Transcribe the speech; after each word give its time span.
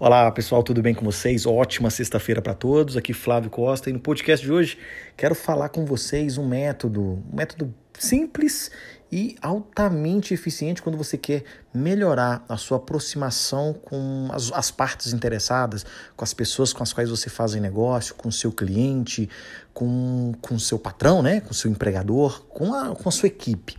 Olá 0.00 0.30
pessoal, 0.30 0.62
tudo 0.62 0.80
bem 0.80 0.94
com 0.94 1.04
vocês? 1.04 1.44
Ótima 1.44 1.90
sexta-feira 1.90 2.40
para 2.40 2.54
todos. 2.54 2.96
Aqui 2.96 3.12
Flávio 3.12 3.50
Costa 3.50 3.90
e 3.90 3.92
no 3.92 3.98
podcast 3.98 4.46
de 4.46 4.52
hoje 4.52 4.78
quero 5.16 5.34
falar 5.34 5.70
com 5.70 5.84
vocês 5.84 6.38
um 6.38 6.46
método, 6.46 7.02
um 7.02 7.36
método 7.36 7.74
simples 7.98 8.70
e 9.10 9.36
altamente 9.40 10.34
eficiente 10.34 10.82
quando 10.82 10.98
você 10.98 11.16
quer 11.16 11.44
melhorar 11.72 12.44
a 12.48 12.56
sua 12.56 12.76
aproximação 12.76 13.72
com 13.72 14.28
as, 14.32 14.52
as 14.52 14.70
partes 14.70 15.12
interessadas, 15.12 15.84
com 16.14 16.24
as 16.24 16.34
pessoas 16.34 16.72
com 16.72 16.82
as 16.82 16.92
quais 16.92 17.08
você 17.08 17.30
faz 17.30 17.54
negócio, 17.54 18.14
com 18.14 18.28
o 18.28 18.32
seu 18.32 18.52
cliente, 18.52 19.28
com 19.72 20.34
o 20.50 20.60
seu 20.60 20.78
patrão, 20.78 21.22
né? 21.22 21.40
com 21.40 21.52
o 21.52 21.54
seu 21.54 21.70
empregador, 21.70 22.44
com 22.46 22.74
a, 22.74 22.94
com 22.94 23.08
a 23.08 23.12
sua 23.12 23.28
equipe. 23.28 23.78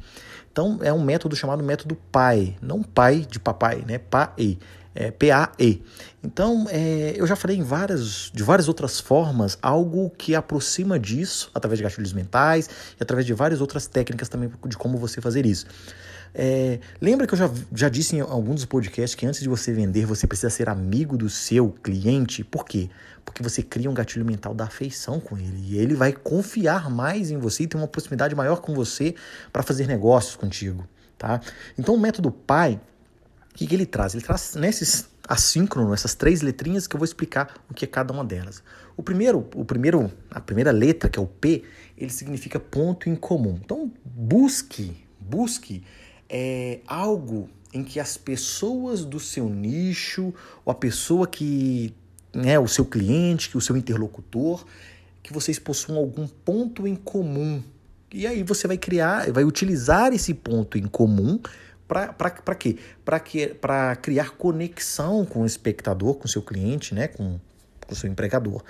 Então 0.52 0.80
é 0.82 0.92
um 0.92 1.04
método 1.04 1.36
chamado 1.36 1.64
método 1.64 1.96
PAE, 2.12 2.58
não 2.62 2.82
pai 2.82 3.26
de 3.30 3.40
papai, 3.40 3.84
né? 3.88 4.00
PAE 4.00 4.58
é, 4.94 5.12
PAE. 5.12 5.82
Então, 6.24 6.66
é, 6.70 7.14
eu 7.16 7.26
já 7.26 7.36
falei 7.36 7.58
em 7.58 7.64
várias, 7.64 8.32
de 8.34 8.44
várias 8.44 8.68
outras 8.68 9.00
formas, 9.00 9.58
algo 9.62 10.10
que 10.12 10.36
aproxima 10.36 11.00
disso, 11.00 11.50
através 11.54 11.78
de 11.78 11.84
gatilhos 11.84 12.14
mentais 12.14 12.70
e 13.00 13.04
através 13.04 13.26
de 13.26 13.34
várias 13.34 13.62
outras 13.62 13.88
técnicas 13.88 14.28
também 14.28 14.52
de 14.66 14.78
como 14.78 14.98
você 14.98 15.22
fazer 15.22 15.46
isso. 15.46 15.66
É, 16.34 16.80
lembra 17.02 17.26
que 17.26 17.34
eu 17.34 17.38
já, 17.38 17.50
já 17.74 17.90
disse 17.90 18.16
em 18.16 18.20
alguns 18.20 18.56
dos 18.56 18.66
podcasts 18.66 19.16
que 19.16 19.26
antes 19.26 19.40
de 19.40 19.50
você 19.50 19.74
vender, 19.74 20.06
você 20.06 20.28
precisa 20.28 20.50
ser 20.50 20.70
amigo 20.70 21.18
do 21.18 21.30
seu 21.30 21.72
cliente? 21.72 22.44
Por 22.44 22.66
quê? 22.66 22.90
Porque 23.26 23.42
você 23.42 23.64
cria 23.64 23.90
um 23.90 23.94
gatilho 23.94 24.26
mental 24.26 24.54
da 24.54 24.66
afeição 24.66 25.20
com 25.20 25.38
ele 25.38 25.60
e 25.70 25.78
ele 25.78 25.96
vai 25.96 26.14
confiar 26.14 26.90
mais 26.90 27.32
em 27.32 27.38
você 27.38 27.64
e 27.64 27.68
ter 27.68 27.78
uma 27.78 27.88
proximidade 27.88 28.36
maior 28.36 28.62
com 28.62 28.74
você 28.74 29.16
para 29.52 29.64
fazer 29.64 29.88
negócios 29.88 30.36
contigo. 30.36 30.88
Tá? 31.18 31.42
Então, 31.78 31.96
o 31.96 32.00
método 32.00 32.32
PAI 32.32 32.80
que, 33.54 33.68
que 33.68 33.76
ele 33.76 33.86
traz? 33.86 34.14
Ele 34.14 34.24
traz 34.24 34.56
nesses 34.56 35.10
assíncrono, 35.28 35.94
essas 35.94 36.16
três 36.16 36.42
letrinhas 36.42 36.88
que 36.88 36.96
eu 36.96 37.00
vou 37.00 37.06
explicar 37.06 37.54
o 37.70 37.74
que 37.74 37.86
é 37.86 37.88
cada 37.88 38.12
uma 38.12 38.26
delas. 38.26 38.64
O 38.98 39.04
primeiro, 39.04 39.48
o 39.54 39.64
primeiro, 39.64 40.12
a 40.32 40.40
primeira 40.40 40.72
letra, 40.72 41.10
que 41.10 41.20
é 41.20 41.22
o 41.22 41.28
P, 41.28 41.64
ele 41.98 42.10
significa 42.10 42.60
ponto 42.60 43.08
em 43.10 43.16
comum. 43.16 43.60
Então, 43.64 43.92
busque, 44.04 45.06
busque 45.20 45.84
é, 46.28 46.80
algo 46.88 47.48
em 47.72 47.84
que 47.84 48.00
as 48.00 48.18
pessoas 48.18 49.06
do 49.06 49.20
seu 49.20 49.48
nicho, 49.48 50.34
ou 50.66 50.72
a 50.72 50.76
pessoa 50.76 51.28
que, 51.28 51.94
né, 52.34 52.58
o 52.58 52.68
seu 52.68 52.84
cliente, 52.84 53.50
que 53.50 53.58
o 53.58 53.62
seu 53.62 53.78
interlocutor, 53.78 54.66
que 55.22 55.32
vocês 55.32 55.60
possuam 55.60 56.00
algum 56.00 56.28
ponto 56.28 56.88
em 56.88 56.96
comum. 56.96 57.62
E 58.12 58.26
aí 58.26 58.42
você 58.42 58.68
vai 58.68 58.78
criar, 58.78 59.32
vai 59.32 59.44
utilizar 59.44 60.12
esse 60.12 60.34
ponto 60.34 60.78
em 60.78 60.88
comum 60.88 61.40
para 61.90 62.56
quê? 62.56 62.78
Para 63.60 63.96
criar 63.96 64.32
conexão 64.32 65.26
com 65.26 65.42
o 65.42 65.46
espectador, 65.46 66.14
com 66.16 66.26
o 66.26 66.30
seu 66.30 66.42
cliente, 66.42 66.94
né? 66.94 67.08
com, 67.08 67.40
com 67.86 67.94
o 67.94 67.96
seu 67.96 68.10
empregador. 68.10 68.64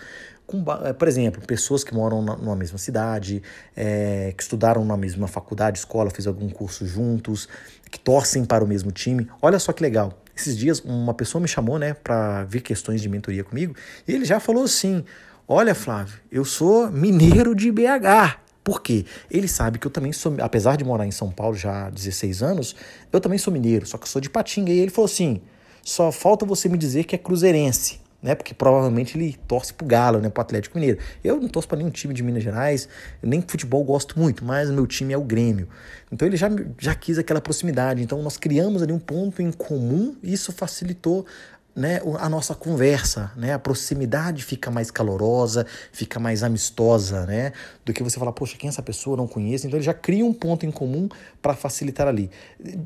Com, 0.48 0.64
eh, 0.86 0.94
por 0.94 1.08
exemplo, 1.08 1.46
pessoas 1.46 1.84
que 1.84 1.94
moram 1.94 2.24
na, 2.24 2.36
numa 2.38 2.56
mesma 2.56 2.78
cidade, 2.78 3.44
é, 3.76 4.34
que 4.36 4.42
estudaram 4.42 4.84
na 4.86 4.98
mesma 4.98 5.28
faculdade, 5.28 5.78
escola, 5.78 6.10
fez 6.10 6.26
algum 6.26 6.50
curso 6.50 6.88
juntos, 6.88 7.48
que 7.92 8.00
torcem 8.00 8.46
para 8.46 8.64
o 8.64 8.68
mesmo 8.68 8.92
time. 8.92 9.30
Olha 9.42 9.60
só 9.60 9.74
que 9.74 9.84
legal. 9.84 10.18
Esses 10.36 10.58
dias 10.58 10.80
uma 10.80 11.14
pessoa 11.14 11.42
me 11.42 11.48
chamou 11.48 11.78
né, 11.78 11.94
para 11.94 12.46
ver 12.46 12.62
questões 12.62 13.02
de 13.02 13.10
mentoria 13.10 13.44
comigo 13.44 13.76
e 14.08 14.14
ele 14.14 14.24
já 14.24 14.40
falou 14.40 14.64
assim: 14.64 15.04
Olha, 15.46 15.76
Flávio, 15.76 16.18
eu 16.32 16.46
sou 16.46 16.90
mineiro 16.90 17.54
de 17.54 17.70
BH. 17.72 18.49
Por 18.70 18.84
quê? 18.84 19.04
Ele 19.32 19.48
sabe 19.48 19.80
que 19.80 19.88
eu 19.88 19.90
também 19.90 20.14
sou, 20.14 20.36
apesar 20.40 20.78
de 20.78 20.84
morar 20.84 21.08
em 21.08 21.10
São 21.10 21.32
Paulo 21.32 21.56
já 21.56 21.88
há 21.88 21.90
16 21.90 22.44
anos, 22.44 22.76
eu 23.12 23.20
também 23.20 23.40
sou 23.40 23.52
mineiro, 23.52 23.84
só 23.88 23.98
que 23.98 24.04
eu 24.04 24.08
sou 24.08 24.22
de 24.22 24.30
Patinga. 24.30 24.72
E 24.72 24.78
ele 24.78 24.92
falou 24.92 25.08
assim: 25.08 25.42
só 25.84 26.12
falta 26.12 26.46
você 26.46 26.70
me 26.70 26.78
dizer 26.78 27.06
que 27.06 27.16
é 27.16 27.18
cruzeirense, 27.18 28.00
né? 28.22 28.36
Porque 28.36 28.54
provavelmente 28.54 29.18
ele 29.18 29.36
torce 29.48 29.74
pro 29.74 29.88
Galo, 29.88 30.20
né? 30.20 30.30
Pro 30.30 30.44
Atlético 30.44 30.78
Mineiro. 30.78 31.00
Eu 31.24 31.42
não 31.42 31.48
torço 31.48 31.68
para 31.68 31.80
nenhum 31.80 31.90
time 31.90 32.14
de 32.14 32.22
Minas 32.22 32.44
Gerais, 32.44 32.88
nem 33.24 33.42
futebol 33.42 33.84
gosto 33.84 34.20
muito, 34.20 34.46
mas 34.46 34.70
meu 34.70 34.86
time 34.86 35.16
é 35.16 35.18
o 35.18 35.24
Grêmio. 35.24 35.68
Então 36.12 36.28
ele 36.28 36.38
já, 36.38 36.48
já 36.78 36.94
quis 36.94 37.18
aquela 37.18 37.42
proximidade. 37.42 38.04
Então 38.04 38.22
nós 38.22 38.38
criamos 38.38 38.84
ali 38.84 38.94
um 38.94 39.00
ponto 39.00 39.42
em 39.42 39.52
comum 39.52 40.16
e 40.22 40.32
isso 40.32 40.54
facilitou 40.54 41.26
né, 41.76 42.02
a 42.18 42.28
nossa 42.28 42.54
conversa, 42.54 43.32
né, 43.36 43.54
a 43.54 43.60
proximidade 43.60 44.44
fica 44.44 44.70
mais 44.70 44.92
calorosa, 44.92 45.66
fica 45.92 46.20
mais 46.20 46.44
amistosa, 46.44 47.26
né, 47.26 47.54
do 47.86 47.94
que 47.94 48.04
você 48.04 48.20
falar, 48.20 48.32
poxa, 48.32 48.58
quem 48.58 48.68
é 48.68 48.70
essa 48.70 48.82
pessoa, 48.82 49.16
não 49.16 49.28
conheço, 49.28 49.68
então 49.68 49.78
ele 49.78 49.86
já 49.86 49.94
cria 49.94 50.26
um 50.26 50.34
ponto 50.34 50.66
em 50.66 50.72
comum 50.72 51.08
para 51.42 51.54
facilitar 51.54 52.08
ali. 52.08 52.30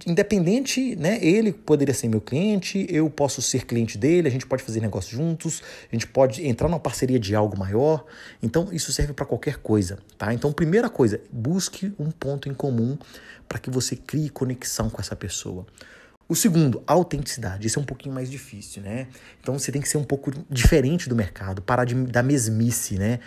Independente, 0.05 0.95
né, 0.95 1.17
ele 1.23 1.51
poderia 1.51 1.93
ser 1.93 2.07
meu 2.07 2.21
cliente, 2.21 2.85
eu 2.89 3.09
posso 3.09 3.41
ser 3.41 3.65
cliente 3.65 3.97
dele, 3.97 4.27
a 4.27 4.31
gente 4.31 4.45
pode 4.45 4.61
fazer 4.61 4.79
negócio 4.81 5.15
juntos, 5.15 5.63
a 5.91 5.95
gente 5.95 6.07
pode 6.07 6.45
entrar 6.45 6.67
numa 6.67 6.79
parceria 6.79 7.19
de 7.19 7.33
algo 7.35 7.57
maior, 7.57 8.05
então 8.41 8.67
isso 8.71 8.91
serve 8.93 9.13
para 9.13 9.25
qualquer 9.25 9.57
coisa, 9.57 9.97
tá? 10.17 10.33
Então, 10.33 10.51
primeira 10.51 10.89
coisa, 10.89 11.19
busque 11.31 11.93
um 11.97 12.11
ponto 12.11 12.47
em 12.49 12.53
comum 12.53 12.97
para 13.47 13.59
que 13.59 13.69
você 13.69 13.95
crie 13.95 14.29
conexão 14.29 14.89
com 14.89 15.01
essa 15.01 15.15
pessoa. 15.15 15.65
O 16.27 16.35
segundo, 16.35 16.81
autenticidade. 16.87 17.67
Isso 17.67 17.79
é 17.79 17.81
um 17.81 17.85
pouquinho 17.85 18.15
mais 18.15 18.31
difícil, 18.31 18.81
né? 18.81 19.07
Então 19.41 19.57
você 19.59 19.71
tem 19.71 19.81
que 19.81 19.89
ser 19.89 19.97
um 19.97 20.03
pouco 20.03 20.31
diferente 20.49 21.09
do 21.09 21.15
mercado, 21.15 21.61
parar 21.61 21.85
de, 21.85 21.95
da 21.95 22.23
mesmice, 22.23 22.97
né? 22.97 23.19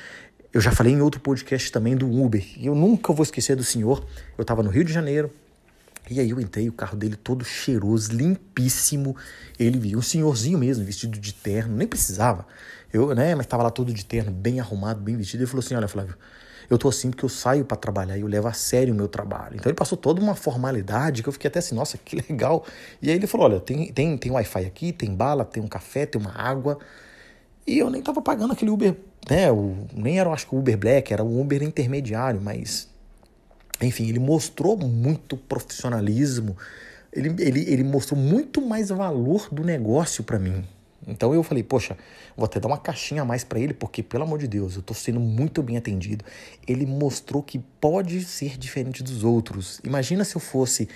Eu 0.52 0.60
já 0.60 0.72
falei 0.72 0.94
em 0.94 1.02
outro 1.02 1.20
podcast 1.20 1.70
também 1.70 1.94
do 1.94 2.10
Uber. 2.10 2.42
E 2.56 2.66
eu 2.66 2.74
nunca 2.74 3.12
vou 3.12 3.22
esquecer 3.22 3.54
do 3.54 3.62
senhor. 3.62 4.06
Eu 4.38 4.42
estava 4.42 4.62
no 4.62 4.70
Rio 4.70 4.84
de 4.84 4.92
Janeiro. 4.92 5.30
E 6.08 6.20
aí 6.20 6.30
eu 6.30 6.40
entrei, 6.40 6.68
o 6.68 6.72
carro 6.72 6.96
dele 6.96 7.16
todo 7.16 7.44
cheiroso, 7.44 8.12
limpíssimo. 8.12 9.16
Ele 9.58 9.78
viu 9.78 9.98
um 9.98 10.02
senhorzinho 10.02 10.56
mesmo, 10.56 10.84
vestido 10.84 11.18
de 11.18 11.34
terno, 11.34 11.76
nem 11.76 11.86
precisava. 11.86 12.46
Eu, 12.92 13.14
né, 13.14 13.34
mas 13.34 13.44
estava 13.44 13.64
lá 13.64 13.70
todo 13.70 13.92
de 13.92 14.04
terno, 14.04 14.30
bem 14.30 14.60
arrumado, 14.60 15.00
bem 15.00 15.16
vestido. 15.16 15.40
Ele 15.40 15.50
falou 15.50 15.64
assim: 15.64 15.74
"Olha, 15.74 15.88
Flávio, 15.88 16.16
eu 16.68 16.78
tô 16.78 16.88
assim 16.88 17.10
porque 17.10 17.24
eu 17.24 17.28
saio 17.28 17.64
para 17.64 17.76
trabalhar 17.76 18.16
e 18.16 18.20
eu 18.20 18.26
levo 18.26 18.48
a 18.48 18.52
sério 18.52 18.92
o 18.92 18.96
meu 18.96 19.08
trabalho. 19.08 19.56
Então 19.56 19.70
ele 19.70 19.76
passou 19.76 19.96
toda 19.96 20.20
uma 20.20 20.34
formalidade 20.34 21.22
que 21.22 21.28
eu 21.28 21.32
fiquei 21.32 21.48
até 21.48 21.58
assim, 21.58 21.74
nossa, 21.74 21.98
que 21.98 22.16
legal. 22.28 22.64
E 23.00 23.10
aí 23.10 23.16
ele 23.16 23.26
falou: 23.26 23.46
olha, 23.46 23.60
tem, 23.60 23.92
tem, 23.92 24.16
tem 24.16 24.32
Wi-Fi 24.32 24.64
aqui, 24.64 24.92
tem 24.92 25.14
bala, 25.14 25.44
tem 25.44 25.62
um 25.62 25.68
café, 25.68 26.06
tem 26.06 26.20
uma 26.20 26.32
água. 26.32 26.78
E 27.66 27.78
eu 27.78 27.90
nem 27.90 28.02
tava 28.02 28.22
pagando 28.22 28.52
aquele 28.52 28.70
Uber, 28.70 28.96
né? 29.28 29.50
O, 29.50 29.86
nem 29.92 30.18
era, 30.18 30.30
acho 30.30 30.46
que 30.46 30.54
o 30.54 30.58
Uber 30.58 30.76
Black, 30.78 31.12
era 31.12 31.24
o 31.24 31.40
Uber 31.40 31.62
intermediário, 31.62 32.40
mas. 32.40 32.88
Enfim, 33.80 34.08
ele 34.08 34.18
mostrou 34.18 34.76
muito 34.76 35.36
profissionalismo. 35.36 36.56
Ele, 37.12 37.34
ele, 37.42 37.60
ele 37.70 37.84
mostrou 37.84 38.18
muito 38.18 38.60
mais 38.60 38.88
valor 38.88 39.48
do 39.50 39.64
negócio 39.64 40.22
para 40.22 40.38
mim, 40.38 40.64
então 41.06 41.32
eu 41.32 41.42
falei, 41.42 41.62
poxa, 41.62 41.96
vou 42.36 42.44
até 42.44 42.58
dar 42.58 42.66
uma 42.66 42.78
caixinha 42.78 43.22
a 43.22 43.24
mais 43.24 43.44
para 43.44 43.60
ele, 43.60 43.72
porque 43.72 44.02
pelo 44.02 44.24
amor 44.24 44.38
de 44.38 44.48
Deus, 44.48 44.74
eu 44.74 44.82
tô 44.82 44.92
sendo 44.92 45.20
muito 45.20 45.62
bem 45.62 45.76
atendido. 45.76 46.24
Ele 46.66 46.84
mostrou 46.84 47.42
que 47.42 47.58
pode 47.58 48.24
ser 48.24 48.58
diferente 48.58 49.02
dos 49.02 49.22
outros. 49.22 49.80
Imagina 49.84 50.24
se 50.24 50.34
eu 50.34 50.40
fosse 50.40 50.88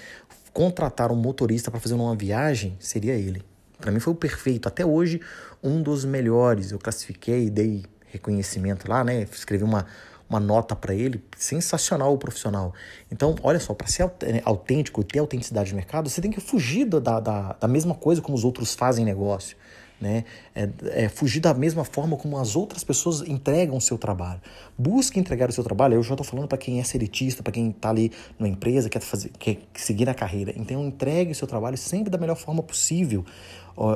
contratar 0.53 1.13
um 1.13 1.17
motorista 1.17 1.71
para 1.71 1.79
fazer 1.79 1.95
uma 1.95 2.17
viagem, 2.17 2.77
seria 2.81 3.15
ele. 3.15 3.43
Para 3.79 3.93
mim 3.93 4.01
foi 4.01 4.13
o 4.13 4.17
perfeito, 4.17 4.67
até 4.67 4.85
hoje 4.85 5.21
um 5.63 5.81
dos 5.81 6.05
melhores. 6.05 6.73
Eu 6.73 6.79
classifiquei, 6.79 7.49
dei 7.49 7.85
reconhecimento 8.07 8.91
lá, 8.91 9.05
né? 9.05 9.23
Escrevi 9.33 9.63
uma 9.63 9.87
uma 10.29 10.39
nota 10.39 10.77
para 10.77 10.95
ele, 10.95 11.21
sensacional 11.37 12.15
o 12.15 12.17
profissional. 12.17 12.73
Então, 13.11 13.35
olha 13.43 13.59
só, 13.59 13.75
para 13.75 13.89
ser 13.89 14.05
é, 14.23 14.41
autêntico, 14.45 15.03
ter 15.03 15.19
autenticidade 15.19 15.73
no 15.73 15.77
mercado, 15.77 16.09
você 16.09 16.21
tem 16.21 16.31
que 16.31 16.41
fugir 16.41 16.85
da, 16.85 17.19
da, 17.19 17.53
da 17.55 17.67
mesma 17.67 17.97
coisa 17.97 18.23
como 18.23 18.37
os 18.37 18.45
outros 18.45 18.73
fazem 18.73 19.05
negócio 19.05 19.57
né? 20.01 20.25
É, 20.55 20.69
é, 21.05 21.09
fugir 21.09 21.41
da 21.41 21.53
mesma 21.53 21.85
forma 21.85 22.17
como 22.17 22.39
as 22.39 22.57
outras 22.57 22.83
pessoas 22.83 23.21
entregam 23.23 23.77
o 23.77 23.81
seu 23.81 23.99
trabalho. 23.99 24.41
Busque 24.79 25.21
entregar 25.21 25.49
o 25.51 25.53
seu 25.53 25.63
trabalho. 25.63 25.95
Eu 25.95 26.03
já 26.03 26.15
estou 26.15 26.25
falando 26.25 26.49
para 26.49 26.57
quem 26.57 26.81
é 26.81 26.85
seletista, 26.85 27.43
para 27.43 27.53
quem 27.53 27.71
está 27.71 27.91
ali 27.91 28.11
numa 28.39 28.49
empresa, 28.49 28.89
quer, 28.89 29.01
fazer, 29.01 29.31
quer 29.39 29.59
seguir 29.75 30.09
a 30.09 30.15
carreira. 30.15 30.55
Então, 30.57 30.87
entregue 30.87 31.33
o 31.33 31.35
seu 31.35 31.47
trabalho 31.47 31.77
sempre 31.77 32.11
da 32.11 32.17
melhor 32.17 32.37
forma 32.37 32.63
possível. 32.63 33.25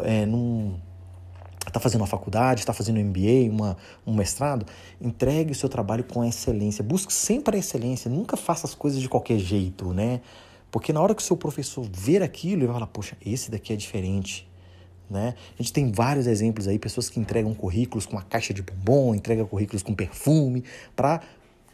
É, 0.04 0.26
num, 0.26 0.74
está 1.66 1.80
fazendo 1.80 2.02
uma 2.02 2.06
faculdade, 2.06 2.60
está 2.60 2.72
fazendo 2.72 2.98
um 2.98 3.04
MBA, 3.04 3.50
uma, 3.50 3.76
um 4.06 4.14
mestrado, 4.14 4.66
entregue 5.00 5.52
o 5.52 5.54
seu 5.54 5.68
trabalho 5.68 6.04
com 6.04 6.24
excelência. 6.24 6.84
Busque 6.84 7.12
sempre 7.12 7.56
a 7.56 7.58
excelência. 7.58 8.10
Nunca 8.10 8.36
faça 8.36 8.66
as 8.66 8.74
coisas 8.74 9.00
de 9.00 9.08
qualquer 9.08 9.38
jeito, 9.38 9.92
né? 9.92 10.20
Porque 10.70 10.92
na 10.92 11.00
hora 11.00 11.14
que 11.14 11.22
o 11.22 11.24
seu 11.24 11.36
professor 11.36 11.86
ver 11.90 12.22
aquilo, 12.22 12.60
ele 12.60 12.66
vai 12.66 12.74
falar, 12.74 12.88
poxa, 12.88 13.16
esse 13.24 13.50
daqui 13.50 13.72
é 13.72 13.76
diferente. 13.76 14.46
Né? 15.10 15.34
A 15.58 15.62
gente 15.62 15.72
tem 15.72 15.92
vários 15.92 16.26
exemplos 16.26 16.66
aí, 16.66 16.78
pessoas 16.78 17.08
que 17.08 17.20
entregam 17.20 17.52
currículos 17.54 18.06
com 18.06 18.12
uma 18.12 18.22
caixa 18.22 18.54
de 18.54 18.62
bombom, 18.62 19.14
entregam 19.14 19.46
currículos 19.46 19.82
com 19.82 19.94
perfume, 19.94 20.64
para 20.96 21.20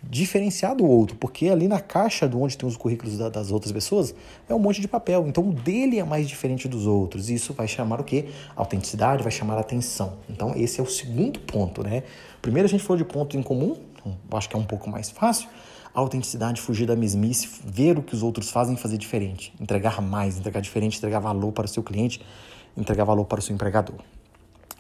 diferenciar 0.03 0.75
do 0.75 0.87
outro, 0.87 1.17
porque 1.17 1.49
ali 1.49 1.69
na 1.69 1.79
caixa 1.79 2.27
do 2.27 2.41
onde 2.41 2.57
tem 2.57 2.67
os 2.67 2.77
currículos 2.77 3.19
da, 3.19 3.29
das 3.29 3.51
outras 3.51 3.71
pessoas 3.71 4.15
é 4.49 4.55
um 4.55 4.59
monte 4.59 4.81
de 4.81 4.89
papel, 4.89 5.27
então 5.29 5.47
o 5.47 5.53
dele 5.53 5.99
é 5.99 6.05
mais 6.05 6.27
diferente 6.27 6.67
dos 6.67 6.87
outros, 6.87 7.29
e 7.29 7.35
isso 7.35 7.53
vai 7.53 7.69
chamar 7.69 8.01
o 8.01 8.05
quê? 8.05 8.27
Autenticidade, 8.57 9.23
vai 9.23 9.31
chamar 9.31 9.59
atenção. 9.59 10.15
Então 10.29 10.55
esse 10.57 10.81
é 10.81 10.83
o 10.83 10.87
segundo 10.87 11.39
ponto, 11.41 11.83
né? 11.83 12.03
Primeiro 12.41 12.67
a 12.67 12.71
gente 12.71 12.83
falou 12.83 12.97
de 12.97 13.05
ponto 13.05 13.37
em 13.37 13.43
comum, 13.43 13.77
então, 14.01 14.39
acho 14.39 14.49
que 14.49 14.57
é 14.57 14.59
um 14.59 14.65
pouco 14.65 14.89
mais 14.89 15.11
fácil. 15.11 15.49
Autenticidade, 15.93 16.61
fugir 16.61 16.87
da 16.87 16.97
mesmice, 16.97 17.49
ver 17.65 17.99
o 17.99 18.03
que 18.03 18.15
os 18.15 18.23
outros 18.23 18.51
fazem 18.51 18.75
e 18.75 18.79
fazer 18.79 18.97
diferente. 18.97 19.53
Entregar 19.61 20.01
mais, 20.01 20.39
entregar 20.39 20.61
diferente, 20.61 20.97
entregar 20.99 21.19
valor 21.19 21.53
para 21.53 21.65
o 21.65 21.69
seu 21.69 21.83
cliente, 21.83 22.23
entregar 22.77 23.05
valor 23.05 23.25
para 23.25 23.41
o 23.41 23.43
seu 23.43 23.55
empregador. 23.55 23.97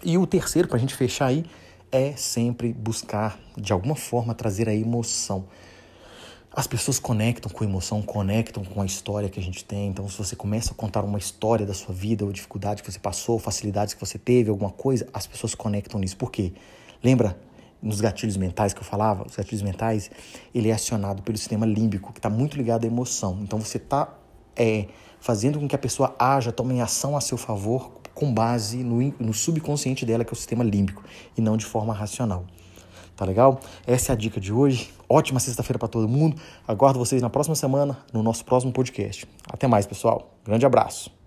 E 0.02 0.16
o 0.16 0.26
terceiro, 0.26 0.66
para 0.66 0.76
a 0.76 0.81
gente 0.81 0.94
fechar 0.94 1.26
aí, 1.26 1.44
é 1.92 2.12
sempre 2.16 2.72
buscar, 2.72 3.38
de 3.56 3.72
alguma 3.72 3.96
forma, 3.96 4.34
trazer 4.34 4.69
a 4.69 4.75
emoção. 4.75 5.44
As 6.52 6.66
pessoas 6.66 6.98
conectam 6.98 7.50
com 7.50 7.62
a 7.62 7.66
emoção, 7.66 8.02
conectam 8.02 8.64
com 8.64 8.81
a 8.82 8.87
história 8.87 9.28
que 9.28 9.38
a 9.38 9.42
gente 9.42 9.64
tem. 9.64 9.88
Então, 9.88 10.08
se 10.08 10.16
você 10.19 10.34
começa 10.34 10.72
a 10.72 10.75
contar 10.75 11.04
uma 11.04 11.19
história 11.19 11.66
da 11.66 11.75
sua 11.75 11.94
vida, 11.94 12.25
ou 12.25 12.32
dificuldade 12.32 12.82
que 12.82 12.90
você 12.90 12.98
passou, 12.98 13.38
facilidades 13.38 13.94
que 13.94 14.00
você 14.00 14.19
teve, 14.19 14.50
alguma 14.50 14.70
coisa, 14.70 15.06
as 15.12 15.26
pessoas 15.26 15.54
conectam 15.54 16.00
nisso. 16.00 16.16
Por 16.16 16.31
quê? 16.31 16.52
Lembra 17.02 17.38
nos 17.82 18.00
gatilhos 18.00 18.37
mentais 18.37 18.75
que 18.75 18.81
eu 18.81 18.84
falava? 18.84 19.26
Os 19.26 19.37
gatilhos 19.37 19.62
mentais, 19.62 20.10
ele 20.54 20.70
é 20.70 20.72
acionado 20.72 21.22
pelo 21.22 21.38
sistema 21.38 21.64
límbico, 21.64 22.12
que 22.12 22.19
está 22.19 22.28
muito 22.28 22.56
ligado 22.56 22.84
à 22.84 22.87
emoção. 22.87 23.38
Então, 23.42 23.60
você 23.60 23.76
está 23.76 24.12
é, 24.56 24.87
fazendo 25.20 25.58
com 25.58 25.69
que 25.69 25.75
a 25.75 25.79
pessoa 25.79 26.14
haja, 26.19 26.52
tome 26.52 26.81
ação 26.81 27.17
a 27.17 27.20
seu 27.20 27.37
favor 27.37 28.00
com 28.14 28.32
base 28.32 28.79
no, 28.82 29.00
no 29.19 29.32
subconsciente 29.32 30.05
dela, 30.05 30.25
que 30.25 30.31
é 30.31 30.35
o 30.35 30.37
sistema 30.37 30.62
límbico, 30.62 31.02
e 31.37 31.41
não 31.41 31.56
de 31.56 31.64
forma 31.64 31.94
racional. 31.94 32.44
Tá 33.17 33.25
legal? 33.25 33.61
Essa 33.87 34.12
é 34.12 34.14
a 34.14 34.17
dica 34.17 34.41
de 34.41 34.52
hoje. 34.52 34.91
Ótima 35.06 35.38
sexta-feira 35.41 35.79
para 35.79 35.88
todo 35.88 36.08
mundo. 36.08 36.41
Aguardo 36.67 36.99
vocês 36.99 37.20
na 37.20 37.29
próxima 37.29 37.55
semana, 37.55 37.99
no 38.12 38.23
nosso 38.23 38.44
próximo 38.44 38.73
podcast. 38.73 39.26
Até 39.47 39.67
mais, 39.67 39.87
pessoal. 39.87 40.35
Grande 40.43 40.64
abraço. 40.64 41.19